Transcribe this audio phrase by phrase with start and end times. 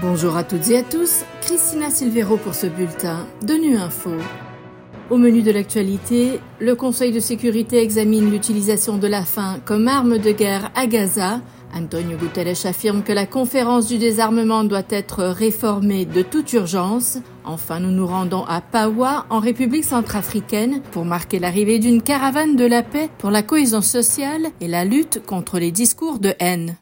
[0.00, 4.10] Bonjour à toutes et à tous, Christina Silvero pour ce bulletin de Nu Info.
[5.10, 10.18] Au menu de l'actualité, le Conseil de sécurité examine l'utilisation de la faim comme arme
[10.18, 11.40] de guerre à Gaza.
[11.74, 17.18] Antonio Guterres affirme que la conférence du désarmement doit être réformée de toute urgence.
[17.44, 22.66] Enfin, nous nous rendons à Pawa, en République centrafricaine, pour marquer l'arrivée d'une caravane de
[22.66, 26.76] la paix pour la cohésion sociale et la lutte contre les discours de haine.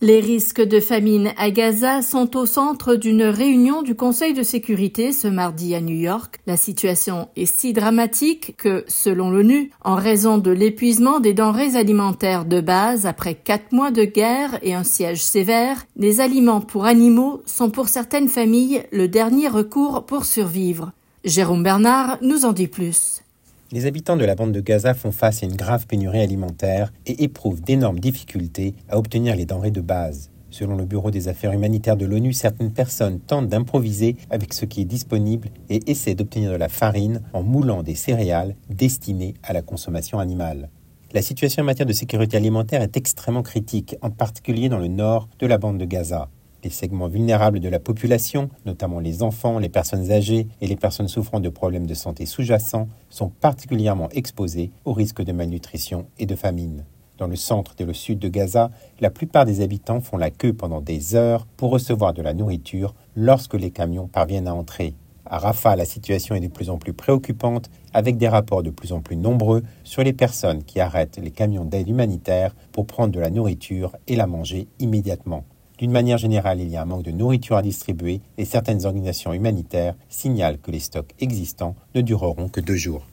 [0.00, 5.12] Les risques de famine à Gaza sont au centre d'une réunion du Conseil de sécurité
[5.12, 6.38] ce mardi à New York.
[6.46, 12.44] La situation est si dramatique que, selon l'ONU, en raison de l'épuisement des denrées alimentaires
[12.44, 17.42] de base après quatre mois de guerre et un siège sévère, les aliments pour animaux
[17.44, 20.92] sont pour certaines familles le dernier recours pour survivre.
[21.24, 23.22] Jérôme Bernard nous en dit plus.
[23.70, 27.22] Les habitants de la bande de Gaza font face à une grave pénurie alimentaire et
[27.22, 30.30] éprouvent d'énormes difficultés à obtenir les denrées de base.
[30.48, 34.80] Selon le Bureau des affaires humanitaires de l'ONU, certaines personnes tentent d'improviser avec ce qui
[34.80, 39.60] est disponible et essaient d'obtenir de la farine en moulant des céréales destinées à la
[39.60, 40.70] consommation animale.
[41.12, 45.28] La situation en matière de sécurité alimentaire est extrêmement critique, en particulier dans le nord
[45.40, 46.30] de la bande de Gaza.
[46.64, 51.06] Les segments vulnérables de la population, notamment les enfants, les personnes âgées et les personnes
[51.06, 56.34] souffrant de problèmes de santé sous-jacents, sont particulièrement exposés au risque de malnutrition et de
[56.34, 56.84] famine.
[57.16, 60.52] Dans le centre et le sud de Gaza, la plupart des habitants font la queue
[60.52, 64.94] pendant des heures pour recevoir de la nourriture lorsque les camions parviennent à entrer.
[65.26, 68.92] À Rafah, la situation est de plus en plus préoccupante, avec des rapports de plus
[68.92, 73.20] en plus nombreux sur les personnes qui arrêtent les camions d'aide humanitaire pour prendre de
[73.20, 75.44] la nourriture et la manger immédiatement.
[75.78, 79.32] D'une manière générale, il y a un manque de nourriture à distribuer et certaines organisations
[79.32, 83.06] humanitaires signalent que les stocks existants ne dureront que deux jours.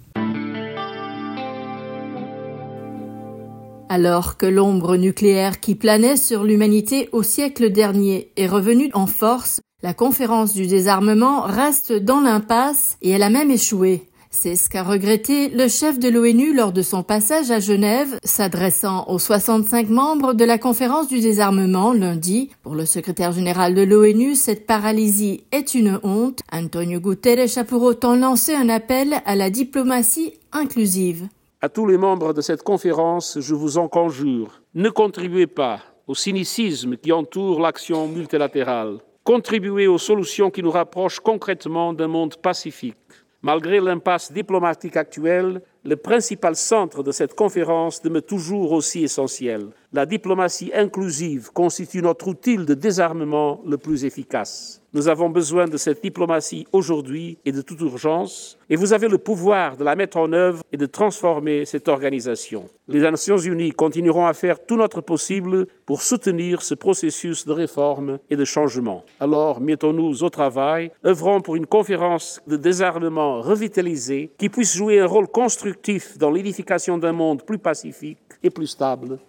[3.87, 9.61] Alors que l'ombre nucléaire qui planait sur l'humanité au siècle dernier est revenue en force,
[9.83, 14.09] la conférence du désarmement reste dans l'impasse et elle a même échoué.
[14.37, 19.05] C'est ce qu'a regretté le chef de l'ONU lors de son passage à Genève, s'adressant
[19.07, 22.49] aux 65 membres de la conférence du désarmement lundi.
[22.61, 26.41] Pour le secrétaire général de l'ONU, cette paralysie est une honte.
[26.51, 31.29] Antonio Guterres a pour autant lancé un appel à la diplomatie inclusive.
[31.61, 36.13] À tous les membres de cette conférence, je vous en conjure, ne contribuez pas au
[36.13, 38.97] cynicisme qui entoure l'action multilatérale.
[39.23, 42.97] Contribuez aux solutions qui nous rapprochent concrètement d'un monde pacifique.
[43.41, 49.67] Malgré l'impasse diplomatique actuelle, le principal centre de cette conférence demeure toujours aussi essentiel.
[49.93, 54.81] La diplomatie inclusive constitue notre outil de désarmement le plus efficace.
[54.93, 59.17] Nous avons besoin de cette diplomatie aujourd'hui et de toute urgence, et vous avez le
[59.17, 62.69] pouvoir de la mettre en œuvre et de transformer cette organisation.
[62.87, 68.19] Les Nations Unies continueront à faire tout notre possible pour soutenir ce processus de réforme
[68.29, 69.03] et de changement.
[69.19, 75.07] Alors, mettons-nous au travail, œuvrons pour une conférence de désarmement revitalisée qui puisse jouer un
[75.07, 75.74] rôle constructif
[76.17, 79.19] dans l'édification d'un monde plus pacifique et plus stable.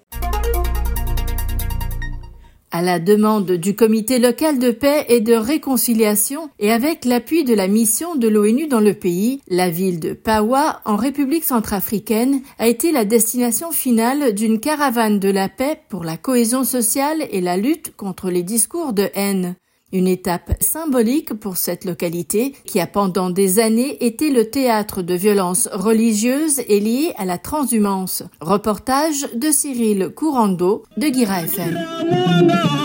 [2.72, 7.54] À la demande du comité local de paix et de réconciliation et avec l'appui de
[7.54, 12.66] la mission de l'ONU dans le pays, la ville de Pawa, en République centrafricaine, a
[12.66, 17.56] été la destination finale d'une caravane de la paix pour la cohésion sociale et la
[17.56, 19.56] lutte contre les discours de haine.
[19.96, 25.14] Une étape symbolique pour cette localité qui a pendant des années été le théâtre de
[25.14, 28.22] violences religieuses et liées à la transhumance.
[28.42, 31.78] Reportage de Cyril Courando de Guira FM.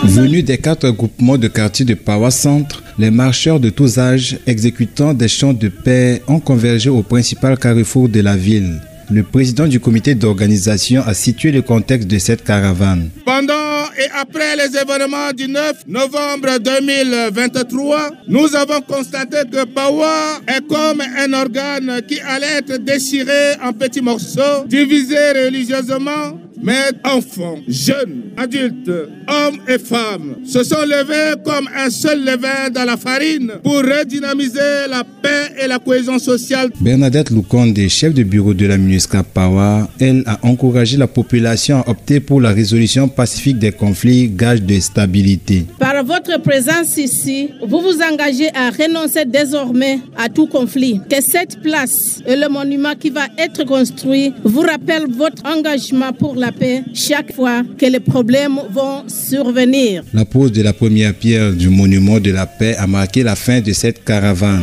[0.04, 5.12] Venus des quatre groupements de quartiers de Pawa Centre, les marcheurs de tous âges exécutant
[5.12, 8.80] des chants de paix ont convergé au principal carrefour de la ville.
[9.10, 13.10] Le président du comité d'organisation a situé le contexte de cette caravane.
[13.26, 13.61] Pendant
[13.98, 21.00] et après les événements du 9 novembre 2023, nous avons constaté que Pawa est comme
[21.00, 28.88] un organe qui allait être déchiré en petits morceaux, divisé religieusement, mais enfants, jeunes, adultes,
[28.88, 34.86] hommes et femmes se sont levés comme un seul levain dans la farine pour redynamiser
[34.88, 36.70] la paix et la cohésion sociale.
[36.80, 41.90] Bernadette Lukonde, chef de bureau de la MINUSCA Pawa, elle a encouragé la population à
[41.90, 45.66] opter pour la résolution pacifique des conflits, gage de stabilité.
[45.78, 51.00] Par votre présence ici, vous vous engagez à renoncer désormais à tout conflit.
[51.10, 56.36] Que cette place et le monument qui va être construit vous rappellent votre engagement pour
[56.36, 56.51] la
[56.94, 60.02] chaque fois que les problèmes vont survenir.
[60.12, 63.60] La pose de la première pierre du monument de la paix a marqué la fin
[63.60, 64.62] de cette caravane.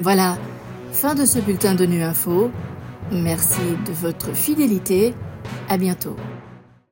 [0.00, 0.36] Voilà,
[0.92, 2.50] fin de ce bulletin de Nu Info.
[3.12, 5.14] Merci de votre fidélité.
[5.68, 6.16] À bientôt.